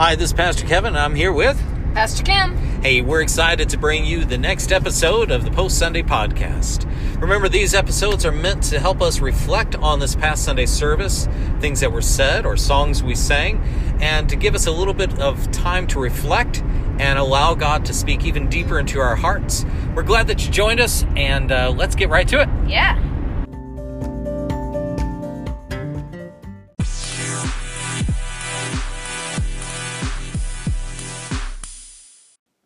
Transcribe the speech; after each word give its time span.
Hi, 0.00 0.14
this 0.14 0.30
is 0.30 0.32
Pastor 0.32 0.66
Kevin. 0.66 0.96
I'm 0.96 1.14
here 1.14 1.30
with. 1.30 1.62
Pastor 1.92 2.22
Kim. 2.22 2.56
Hey, 2.80 3.02
we're 3.02 3.20
excited 3.20 3.68
to 3.68 3.76
bring 3.76 4.06
you 4.06 4.24
the 4.24 4.38
next 4.38 4.72
episode 4.72 5.30
of 5.30 5.44
the 5.44 5.50
Post 5.50 5.78
Sunday 5.78 6.00
podcast. 6.00 6.90
Remember, 7.20 7.50
these 7.50 7.74
episodes 7.74 8.24
are 8.24 8.32
meant 8.32 8.62
to 8.62 8.80
help 8.80 9.02
us 9.02 9.20
reflect 9.20 9.76
on 9.76 10.00
this 10.00 10.16
past 10.16 10.42
Sunday 10.42 10.64
service, 10.64 11.28
things 11.60 11.80
that 11.80 11.92
were 11.92 12.00
said 12.00 12.46
or 12.46 12.56
songs 12.56 13.02
we 13.02 13.14
sang, 13.14 13.62
and 14.00 14.26
to 14.30 14.36
give 14.36 14.54
us 14.54 14.66
a 14.66 14.72
little 14.72 14.94
bit 14.94 15.20
of 15.20 15.50
time 15.50 15.86
to 15.88 16.00
reflect 16.00 16.62
and 16.98 17.18
allow 17.18 17.54
God 17.54 17.84
to 17.84 17.92
speak 17.92 18.24
even 18.24 18.48
deeper 18.48 18.78
into 18.78 19.00
our 19.00 19.16
hearts. 19.16 19.66
We're 19.94 20.02
glad 20.02 20.28
that 20.28 20.46
you 20.46 20.50
joined 20.50 20.80
us, 20.80 21.04
and 21.14 21.52
uh, 21.52 21.74
let's 21.76 21.94
get 21.94 22.08
right 22.08 22.26
to 22.28 22.40
it. 22.40 22.48
Yeah. 22.66 22.96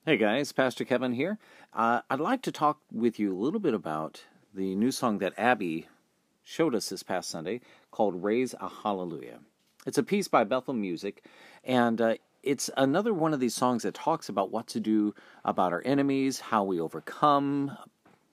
Hey 0.07 0.19
guys, 0.19 0.53
Pastor 0.53 0.85
Kevin 0.85 1.15
here. 1.15 1.39
Uh, 1.73 2.03
I'd 2.11 2.21
like 2.21 2.43
to 2.43 2.53
talk 2.53 2.79
with 2.93 3.19
you 3.19 3.33
a 3.33 3.41
little 3.41 3.59
bit 3.59 3.73
about 3.73 4.23
the 4.53 4.75
new 4.75 4.91
song 4.91 5.17
that 5.21 5.33
Abby 5.39 5.89
showed 6.43 6.75
us 6.75 6.91
this 6.91 7.03
past 7.03 7.31
Sunday 7.31 7.63
called 7.91 8.23
Raise 8.23 8.55
a 8.61 8.69
Hallelujah. 8.69 9.39
It's 9.87 9.97
a 9.97 10.03
piece 10.03 10.29
by 10.29 10.45
Bethel 10.45 10.75
Music, 10.75 11.25
and 11.65 12.03
uh, 12.03 12.15
it's 12.43 12.69
another 12.77 13.15
one 13.15 13.33
of 13.33 13.41
these 13.41 13.55
songs 13.55 13.83
that 13.85 13.95
talks 13.95 14.29
about 14.29 14.51
what 14.51 14.67
to 14.67 14.79
do 14.79 15.15
about 15.43 15.73
our 15.73 15.81
enemies, 15.87 16.39
how 16.39 16.65
we 16.65 16.79
overcome, 16.79 17.75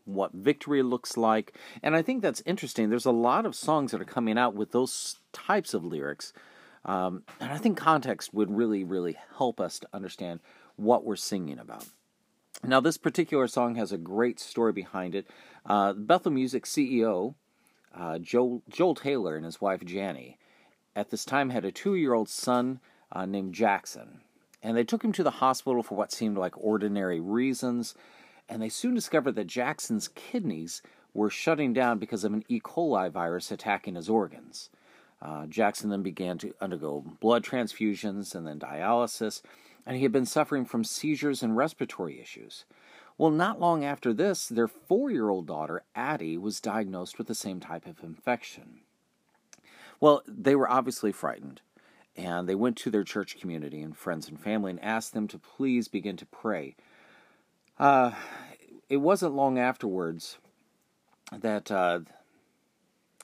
what 0.03 0.33
victory 0.33 0.83
looks 0.83 1.15
like. 1.15 1.57
And 1.81 1.95
I 1.95 2.01
think 2.01 2.21
that's 2.21 2.43
interesting. 2.45 2.89
There's 2.89 3.05
a 3.05 3.11
lot 3.11 3.45
of 3.45 3.55
songs 3.55 3.91
that 3.91 4.01
are 4.01 4.03
coming 4.03 4.37
out 4.37 4.55
with 4.55 4.73
those 4.73 5.21
types 5.31 5.73
of 5.73 5.85
lyrics. 5.85 6.33
Um, 6.83 7.23
and 7.39 7.49
I 7.49 7.57
think 7.57 7.77
context 7.77 8.33
would 8.33 8.51
really, 8.51 8.83
really 8.83 9.17
help 9.37 9.61
us 9.61 9.79
to 9.79 9.87
understand 9.93 10.41
what 10.81 11.05
we're 11.05 11.15
singing 11.15 11.59
about. 11.59 11.85
Now, 12.63 12.79
this 12.79 12.97
particular 12.97 13.47
song 13.47 13.75
has 13.75 13.91
a 13.91 13.97
great 13.97 14.39
story 14.39 14.73
behind 14.73 15.15
it. 15.15 15.27
Uh, 15.65 15.93
Bethel 15.93 16.31
Music 16.31 16.65
CEO, 16.65 17.35
uh, 17.95 18.19
Joel, 18.19 18.61
Joel 18.69 18.95
Taylor, 18.95 19.35
and 19.35 19.45
his 19.45 19.59
wife 19.59 19.83
Janie, 19.83 20.37
at 20.95 21.09
this 21.09 21.25
time 21.25 21.49
had 21.49 21.65
a 21.65 21.71
two 21.71 21.95
year 21.95 22.13
old 22.13 22.29
son 22.29 22.79
uh, 23.11 23.25
named 23.25 23.53
Jackson. 23.53 24.21
And 24.61 24.77
they 24.77 24.83
took 24.83 25.03
him 25.03 25.11
to 25.13 25.23
the 25.23 25.31
hospital 25.31 25.81
for 25.81 25.95
what 25.95 26.11
seemed 26.11 26.37
like 26.37 26.53
ordinary 26.57 27.19
reasons. 27.19 27.95
And 28.47 28.61
they 28.61 28.69
soon 28.69 28.93
discovered 28.93 29.33
that 29.35 29.47
Jackson's 29.47 30.07
kidneys 30.09 30.83
were 31.13 31.29
shutting 31.29 31.73
down 31.73 31.97
because 31.97 32.23
of 32.23 32.33
an 32.33 32.43
E. 32.47 32.59
coli 32.59 33.11
virus 33.11 33.51
attacking 33.51 33.95
his 33.95 34.07
organs. 34.09 34.69
Uh, 35.21 35.45
Jackson 35.47 35.89
then 35.89 36.03
began 36.03 36.37
to 36.39 36.53
undergo 36.61 37.03
blood 37.19 37.43
transfusions 37.43 38.35
and 38.35 38.45
then 38.45 38.59
dialysis 38.59 39.41
and 39.85 39.97
he 39.97 40.03
had 40.03 40.11
been 40.11 40.25
suffering 40.25 40.65
from 40.65 40.83
seizures 40.83 41.43
and 41.43 41.57
respiratory 41.57 42.19
issues. 42.19 42.65
Well, 43.17 43.31
not 43.31 43.59
long 43.59 43.83
after 43.83 44.13
this, 44.13 44.47
their 44.47 44.67
four 44.67 45.11
year 45.11 45.29
old 45.29 45.47
daughter, 45.47 45.83
Addie, 45.95 46.37
was 46.37 46.59
diagnosed 46.59 47.17
with 47.17 47.27
the 47.27 47.35
same 47.35 47.59
type 47.59 47.85
of 47.85 48.03
infection. 48.03 48.81
Well, 49.99 50.23
they 50.27 50.55
were 50.55 50.69
obviously 50.69 51.11
frightened, 51.11 51.61
and 52.15 52.49
they 52.49 52.55
went 52.55 52.77
to 52.77 52.89
their 52.89 53.03
church 53.03 53.39
community 53.39 53.81
and 53.81 53.95
friends 53.95 54.27
and 54.27 54.39
family 54.39 54.71
and 54.71 54.83
asked 54.83 55.13
them 55.13 55.27
to 55.27 55.37
please 55.37 55.87
begin 55.87 56.17
to 56.17 56.25
pray. 56.25 56.75
Uh, 57.77 58.11
it 58.89 58.97
wasn't 58.97 59.35
long 59.35 59.59
afterwards 59.59 60.37
that 61.31 61.71
uh, 61.71 61.99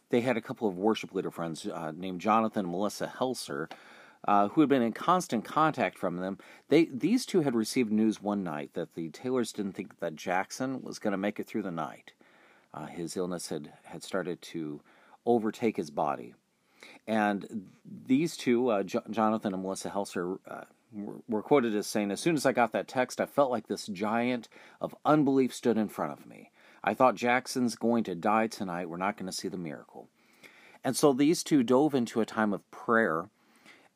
they 0.09 0.21
had 0.21 0.37
a 0.37 0.41
couple 0.41 0.67
of 0.67 0.77
worship 0.77 1.13
leader 1.13 1.31
friends 1.31 1.65
uh, 1.65 1.91
named 1.95 2.21
Jonathan 2.21 2.65
and 2.65 2.71
Melissa 2.71 3.11
Helser 3.19 3.69
uh, 4.27 4.49
who 4.49 4.61
had 4.61 4.69
been 4.69 4.81
in 4.81 4.91
constant 4.91 5.45
contact 5.45 5.97
from 5.97 6.17
them. 6.17 6.37
They 6.69 6.85
these 6.85 7.25
two 7.25 7.41
had 7.41 7.55
received 7.55 7.91
news 7.91 8.21
one 8.21 8.43
night 8.43 8.71
that 8.73 8.93
the 8.93 9.09
Taylors 9.09 9.53
didn't 9.53 9.73
think 9.73 9.99
that 9.99 10.15
Jackson 10.15 10.81
was 10.81 10.99
going 10.99 11.11
to 11.11 11.17
make 11.17 11.39
it 11.39 11.47
through 11.47 11.63
the 11.63 11.71
night. 11.71 12.11
Uh, 12.73 12.87
his 12.87 13.15
illness 13.15 13.49
had 13.49 13.73
had 13.85 14.03
started 14.03 14.41
to 14.41 14.81
overtake 15.25 15.77
his 15.77 15.89
body, 15.89 16.33
and 17.07 17.69
these 17.85 18.35
two, 18.35 18.69
uh, 18.69 18.83
J- 18.83 18.99
Jonathan 19.09 19.53
and 19.53 19.63
Melissa 19.63 19.89
Helser. 19.89 20.39
Uh, 20.47 20.63
were 21.27 21.41
quoted 21.41 21.75
as 21.75 21.85
saying, 21.85 22.11
As 22.11 22.21
soon 22.21 22.35
as 22.37 22.45
I 22.45 22.53
got 22.53 22.71
that 22.71 22.87
text, 22.87 23.19
I 23.19 23.25
felt 23.25 23.51
like 23.51 23.67
this 23.67 23.87
giant 23.87 24.47
of 24.79 24.95
unbelief 25.03 25.53
stood 25.53 25.77
in 25.77 25.89
front 25.89 26.13
of 26.13 26.25
me. 26.25 26.49
I 26.81 26.93
thought 26.93 27.15
Jackson's 27.15 27.75
going 27.75 28.05
to 28.05 28.15
die 28.15 28.47
tonight. 28.47 28.89
We're 28.89 28.95
not 28.95 29.17
going 29.17 29.25
to 29.25 29.35
see 29.35 29.49
the 29.49 29.57
miracle. 29.57 30.07
And 30.85 30.95
so 30.95 31.11
these 31.11 31.43
two 31.43 31.61
dove 31.61 31.93
into 31.93 32.21
a 32.21 32.25
time 32.25 32.53
of 32.53 32.69
prayer 32.71 33.29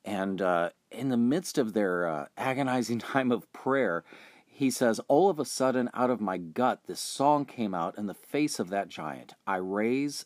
and 0.03 0.41
uh, 0.41 0.69
in 0.89 1.09
the 1.09 1.17
midst 1.17 1.57
of 1.57 1.73
their 1.73 2.07
uh, 2.07 2.25
agonizing 2.37 2.99
time 2.99 3.31
of 3.31 3.51
prayer, 3.53 4.03
he 4.45 4.69
says, 4.71 4.99
All 5.07 5.29
of 5.29 5.39
a 5.39 5.45
sudden, 5.45 5.89
out 5.93 6.09
of 6.09 6.21
my 6.21 6.37
gut, 6.37 6.81
this 6.87 6.99
song 6.99 7.45
came 7.45 7.73
out 7.73 7.97
in 7.97 8.07
the 8.07 8.13
face 8.13 8.59
of 8.59 8.69
that 8.69 8.89
giant. 8.89 9.33
I 9.47 9.57
raise 9.57 10.25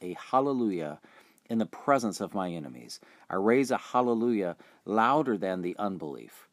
a 0.00 0.16
hallelujah 0.30 1.00
in 1.48 1.58
the 1.58 1.66
presence 1.66 2.20
of 2.20 2.34
my 2.34 2.50
enemies. 2.50 3.00
I 3.30 3.36
raise 3.36 3.70
a 3.70 3.78
hallelujah 3.78 4.56
louder 4.84 5.36
than 5.36 5.62
the 5.62 5.76
unbelief. 5.78 6.48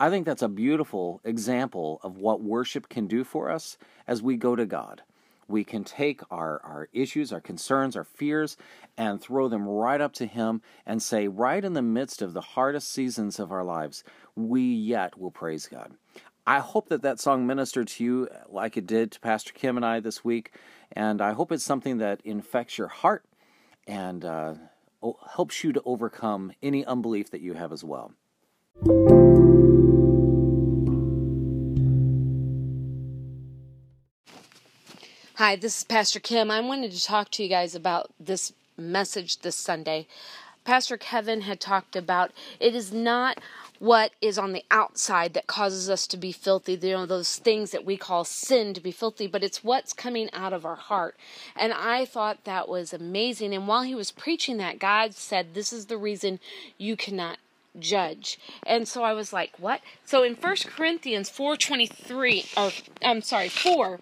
I 0.00 0.10
think 0.10 0.26
that's 0.26 0.42
a 0.42 0.48
beautiful 0.48 1.20
example 1.22 2.00
of 2.02 2.18
what 2.18 2.42
worship 2.42 2.88
can 2.88 3.06
do 3.06 3.22
for 3.22 3.50
us 3.50 3.78
as 4.06 4.20
we 4.20 4.36
go 4.36 4.56
to 4.56 4.66
God 4.66 5.02
we 5.52 5.62
can 5.62 5.84
take 5.84 6.22
our, 6.30 6.60
our 6.64 6.88
issues, 6.92 7.32
our 7.32 7.40
concerns, 7.40 7.94
our 7.94 8.04
fears, 8.04 8.56
and 8.96 9.20
throw 9.20 9.48
them 9.48 9.68
right 9.68 10.00
up 10.00 10.14
to 10.14 10.26
Him 10.26 10.62
and 10.86 11.02
say, 11.02 11.28
right 11.28 11.64
in 11.64 11.74
the 11.74 11.82
midst 11.82 12.22
of 12.22 12.32
the 12.32 12.40
hardest 12.40 12.90
seasons 12.90 13.38
of 13.38 13.52
our 13.52 13.62
lives, 13.62 14.02
we 14.34 14.62
yet 14.62 15.18
will 15.18 15.30
praise 15.30 15.68
God. 15.68 15.92
I 16.46 16.58
hope 16.58 16.88
that 16.88 17.02
that 17.02 17.20
song 17.20 17.46
ministered 17.46 17.86
to 17.88 18.04
you 18.04 18.28
like 18.48 18.76
it 18.76 18.86
did 18.86 19.12
to 19.12 19.20
Pastor 19.20 19.52
Kim 19.52 19.76
and 19.76 19.86
I 19.86 20.00
this 20.00 20.24
week, 20.24 20.52
and 20.90 21.20
I 21.20 21.34
hope 21.34 21.52
it's 21.52 21.62
something 21.62 21.98
that 21.98 22.20
infects 22.24 22.78
your 22.78 22.88
heart 22.88 23.24
and 23.86 24.24
uh, 24.24 24.54
helps 25.34 25.62
you 25.62 25.72
to 25.72 25.82
overcome 25.84 26.52
any 26.62 26.84
unbelief 26.84 27.30
that 27.30 27.42
you 27.42 27.54
have 27.54 27.72
as 27.72 27.84
well. 27.84 28.12
Hi, 35.44 35.56
this 35.56 35.78
is 35.78 35.82
Pastor 35.82 36.20
Kim. 36.20 36.52
I 36.52 36.60
wanted 36.60 36.92
to 36.92 37.04
talk 37.04 37.32
to 37.32 37.42
you 37.42 37.48
guys 37.48 37.74
about 37.74 38.12
this 38.20 38.52
message 38.78 39.38
this 39.40 39.56
Sunday. 39.56 40.06
Pastor 40.64 40.96
Kevin 40.96 41.40
had 41.40 41.58
talked 41.58 41.96
about 41.96 42.30
it 42.60 42.76
is 42.76 42.92
not 42.92 43.40
what 43.80 44.12
is 44.20 44.38
on 44.38 44.52
the 44.52 44.62
outside 44.70 45.34
that 45.34 45.48
causes 45.48 45.90
us 45.90 46.06
to 46.06 46.16
be 46.16 46.30
filthy, 46.30 46.74
you 46.74 46.92
know, 46.92 47.06
those 47.06 47.38
things 47.38 47.72
that 47.72 47.84
we 47.84 47.96
call 47.96 48.22
sin 48.22 48.72
to 48.72 48.80
be 48.80 48.92
filthy, 48.92 49.26
but 49.26 49.42
it's 49.42 49.64
what's 49.64 49.92
coming 49.92 50.30
out 50.32 50.52
of 50.52 50.64
our 50.64 50.76
heart. 50.76 51.16
And 51.56 51.72
I 51.72 52.04
thought 52.04 52.44
that 52.44 52.68
was 52.68 52.92
amazing. 52.92 53.52
And 53.52 53.66
while 53.66 53.82
he 53.82 53.96
was 53.96 54.12
preaching 54.12 54.58
that, 54.58 54.78
God 54.78 55.12
said, 55.12 55.54
This 55.54 55.72
is 55.72 55.86
the 55.86 55.98
reason 55.98 56.38
you 56.78 56.94
cannot 56.94 57.38
judge. 57.80 58.38
And 58.64 58.86
so 58.86 59.02
I 59.02 59.12
was 59.12 59.32
like, 59.32 59.58
What? 59.58 59.80
So 60.04 60.22
in 60.22 60.36
First 60.36 60.68
Corinthians 60.68 61.28
4.23, 61.28 62.56
or 62.56 62.70
I'm 63.04 63.22
sorry, 63.22 63.48
4 63.48 63.98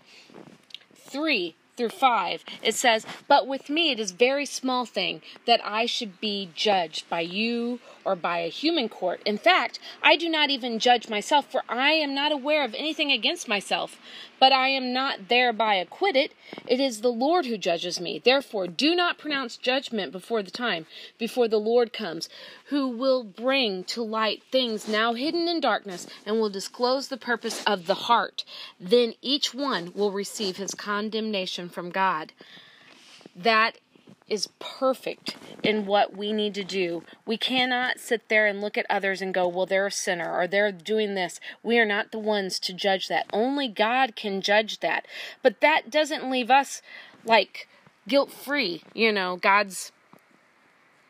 3 1.11 1.57
through 1.81 1.89
5, 1.89 2.45
it 2.63 2.75
says, 2.75 3.07
But 3.27 3.47
with 3.47 3.71
me 3.71 3.91
it 3.91 3.99
is 3.99 4.11
very 4.11 4.45
small 4.45 4.85
thing 4.85 5.23
that 5.47 5.63
I 5.65 5.87
should 5.87 6.21
be 6.21 6.51
judged 6.55 7.09
by 7.09 7.21
you 7.21 7.81
or 8.05 8.15
by 8.15 8.41
a 8.41 8.49
human 8.49 8.91
court. 8.91 9.23
In 9.25 9.39
fact, 9.39 9.79
I 10.03 10.17
do 10.17 10.29
not 10.29 10.51
even 10.51 10.79
judge 10.79 11.09
myself, 11.09 11.51
for 11.51 11.63
I 11.71 11.93
am 11.93 12.15
not 12.15 12.33
aware 12.33 12.65
of 12.65 12.75
anything 12.75 13.11
against 13.11 13.49
myself. 13.49 13.99
But 14.39 14.53
I 14.53 14.69
am 14.69 14.93
not 14.93 15.29
thereby 15.29 15.75
acquitted. 15.75 16.33
It 16.67 16.81
is 16.81 17.03
the 17.03 17.13
Lord 17.13 17.45
who 17.45 17.59
judges 17.59 18.01
me. 18.01 18.19
Therefore, 18.19 18.67
do 18.67 18.95
not 18.95 19.19
pronounce 19.19 19.59
judgment 19.59 20.13
before 20.13 20.43
the 20.43 20.51
time, 20.51 20.87
before 21.19 21.47
the 21.47 21.61
Lord 21.61 21.93
comes, 21.93 22.31
who 22.67 22.89
will 22.89 23.23
bring 23.23 23.85
to 23.85 24.03
light 24.03 24.43
things 24.51 24.89
now 24.89 25.13
hidden 25.13 25.47
in 25.47 25.61
darkness, 25.61 26.07
and 26.25 26.41
will 26.41 26.49
disclose 26.49 27.09
the 27.09 27.19
purpose 27.19 27.63
of 27.65 27.87
the 27.87 27.95
heart. 27.95 28.45
Then 28.81 29.13
each 29.21 29.53
one 29.53 29.93
will 29.95 30.11
receive 30.11 30.57
his 30.57 30.75
condemnation 30.75 31.69
from 31.71 31.91
God. 31.91 32.33
That 33.35 33.79
is 34.29 34.49
perfect 34.61 35.37
in 35.63 35.87
what 35.87 36.17
we 36.17 36.33
need 36.33 36.55
to 36.55 36.63
do. 36.63 37.03
We 37.27 37.37
cannot 37.37 37.99
sit 37.99 38.29
there 38.29 38.47
and 38.47 38.61
look 38.61 38.79
at 38.79 38.87
others 38.89 39.21
and 39.21 39.35
go, 39.35 39.49
well, 39.49 39.67
they're 39.67 39.89
a 39.89 39.93
sinner 39.93 40.33
or 40.33 40.47
they're 40.47 40.71
doing 40.71 41.15
this. 41.15 41.41
We 41.65 41.79
are 41.81 41.85
not 41.85 42.13
the 42.13 42.19
ones 42.19 42.61
to 42.61 42.73
judge 42.73 43.09
that. 43.09 43.27
Only 43.33 43.67
God 43.67 44.15
can 44.15 44.41
judge 44.41 44.79
that. 44.81 45.07
But 45.43 45.61
that 45.61 45.91
doesn't 45.91 46.31
leave 46.31 46.51
us 46.51 46.81
like 47.25 47.69
guilt 48.07 48.31
free. 48.33 48.83
You 48.95 49.13
know, 49.13 49.37
God's 49.37 49.91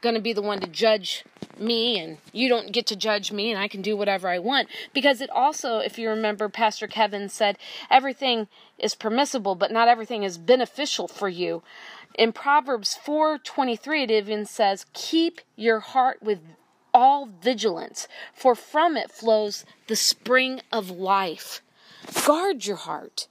going 0.01 0.15
to 0.15 0.21
be 0.21 0.33
the 0.33 0.43
one 0.43 0.61
to 0.61 0.67
judge 0.67 1.25
me 1.61 1.99
and 1.99 2.19
you 2.33 2.49
don't 2.49 2.73
get 2.73 2.87
to 2.87 2.97
judge 2.97 3.31
me 3.31 3.51
and 3.51 3.61
I 3.61 3.69
can 3.69 3.83
do 3.83 3.97
whatever 3.97 4.29
I 4.29 4.39
want 4.39 4.69
because 4.95 5.21
it 5.21 5.31
also 5.31 5.79
if 5.79 5.99
you 5.99 6.09
remember 6.09 6.49
Pastor 6.49 6.87
Kevin 6.87 7.29
said 7.29 7.59
everything 7.91 8.49
is 8.79 8.95
permissible 8.95 9.55
but 9.55 9.71
not 9.71 9.89
everything 9.89 10.23
is 10.23 10.39
beneficial 10.39 11.07
for 11.07 11.29
you 11.29 11.63
in 12.15 12.33
Proverbs 12.33 12.99
4:23 13.05 14.03
it 14.03 14.11
even 14.11 14.45
says, 14.45 14.85
"Keep 14.93 15.41
your 15.57 15.81
heart 15.81 16.23
with 16.23 16.41
all 16.93 17.27
vigilance, 17.27 18.09
for 18.33 18.55
from 18.55 18.97
it 18.97 19.11
flows 19.11 19.65
the 19.87 19.97
spring 19.97 20.61
of 20.73 20.91
life. 20.91 21.63
Guard 22.27 22.67
your 22.67 22.77
heart. 22.77 23.29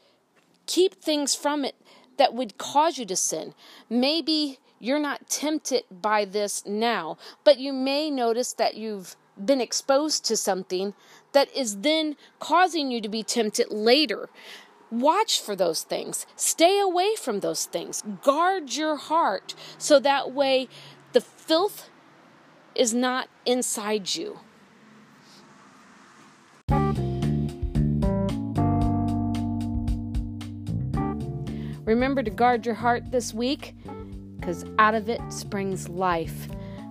Keep 0.66 0.96
things 0.96 1.36
from 1.36 1.66
it 1.66 1.76
that 2.18 2.34
would 2.34 2.58
cause 2.58 2.98
you 2.98 3.06
to 3.06 3.16
sin. 3.16 3.54
Maybe 3.90 4.60
you're 4.80 5.00
not 5.00 5.30
tempted 5.30 5.84
by 5.92 6.26
this 6.26 6.66
now, 6.66 7.18
but 7.44 7.60
you 7.60 7.74
may 7.74 8.10
notice 8.10 8.54
that 8.54 8.76
you've 8.76 9.16
been 9.44 9.62
exposed 9.62 10.26
to 10.26 10.38
something 10.38 10.94
that 11.34 11.54
is 11.56 11.78
then 11.82 12.16
causing 12.40 12.90
you 12.92 13.02
to 13.02 13.10
be 13.10 13.24
tempted 13.24 13.70
later. 13.72 14.30
Watch 14.92 15.42
for 15.42 15.56
those 15.56 15.84
things. 15.84 16.26
Stay 16.36 16.80
away 16.80 17.16
from 17.16 17.42
those 17.42 17.66
things. 17.66 18.04
Guard 18.24 18.74
your 18.74 18.96
heart 18.96 19.54
so 19.78 20.00
that 20.00 20.32
way 20.32 20.68
the 21.14 21.22
filth 21.22 21.90
is 22.74 22.94
not 22.94 23.30
inside 23.46 24.16
you. 24.16 24.40
Remember 31.86 32.22
to 32.22 32.30
guard 32.30 32.66
your 32.66 32.76
heart 32.76 33.12
this 33.12 33.34
week 33.34 33.74
because 34.40 34.66
out 34.80 34.96
of 34.96 35.10
it 35.10 35.22
springs 35.32 35.90
life. 35.90 36.48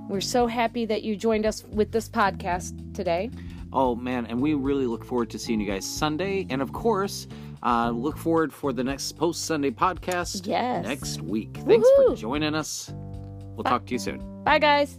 We're 0.08 0.20
so 0.20 0.46
happy 0.46 0.86
that 0.86 1.02
you 1.02 1.16
joined 1.16 1.44
us 1.46 1.64
with 1.64 1.92
this 1.92 2.08
podcast 2.08 2.94
today. 2.94 3.30
Oh, 3.72 3.94
man, 3.94 4.24
and 4.26 4.40
we 4.40 4.54
really 4.54 4.86
look 4.86 5.04
forward 5.04 5.28
to 5.30 5.38
seeing 5.38 5.60
you 5.60 5.66
guys 5.70 5.84
Sunday. 5.86 6.46
And 6.48 6.62
of 6.62 6.72
course, 6.72 7.26
uh, 7.62 7.90
look 7.90 8.16
forward 8.16 8.52
for 8.52 8.72
the 8.72 8.82
next 8.82 9.12
post 9.18 9.44
Sunday 9.44 9.70
podcast 9.70 10.46
Yes. 10.46 10.86
next 10.86 11.20
week. 11.20 11.58
Thanks 11.66 11.86
Woohoo. 11.98 12.10
for 12.10 12.16
joining 12.16 12.54
us. 12.54 12.90
We'll 12.94 13.64
talk 13.64 13.84
to 13.86 13.92
you 13.92 13.98
soon. 13.98 14.42
Bye, 14.44 14.58
guys. 14.60 14.98